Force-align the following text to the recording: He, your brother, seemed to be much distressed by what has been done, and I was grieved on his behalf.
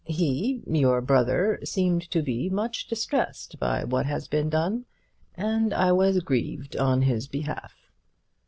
He, 0.05 0.63
your 0.65 0.99
brother, 1.01 1.59
seemed 1.63 2.09
to 2.09 2.23
be 2.23 2.49
much 2.49 2.87
distressed 2.87 3.59
by 3.59 3.83
what 3.83 4.07
has 4.07 4.27
been 4.27 4.49
done, 4.49 4.85
and 5.35 5.71
I 5.75 5.91
was 5.91 6.21
grieved 6.21 6.75
on 6.75 7.03
his 7.03 7.27
behalf. 7.27 7.75